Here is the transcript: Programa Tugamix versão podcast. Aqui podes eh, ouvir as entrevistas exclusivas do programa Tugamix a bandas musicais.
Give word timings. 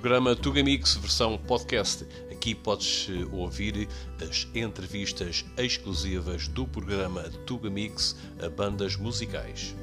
Programa 0.00 0.34
Tugamix 0.34 0.94
versão 0.94 1.36
podcast. 1.36 2.06
Aqui 2.32 2.54
podes 2.54 3.06
eh, 3.10 3.36
ouvir 3.36 3.86
as 4.26 4.48
entrevistas 4.54 5.44
exclusivas 5.58 6.48
do 6.48 6.66
programa 6.66 7.24
Tugamix 7.44 8.16
a 8.42 8.48
bandas 8.48 8.96
musicais. 8.96 9.74